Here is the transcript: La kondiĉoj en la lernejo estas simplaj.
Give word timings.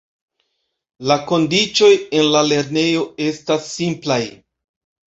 La 1.11 1.17
kondiĉoj 1.31 1.91
en 2.23 2.27
la 2.37 2.43
lernejo 2.49 3.05
estas 3.31 3.71
simplaj. 3.79 4.23